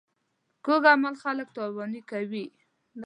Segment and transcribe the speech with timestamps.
[0.65, 2.45] کوږ عمل خلک تاواني کوي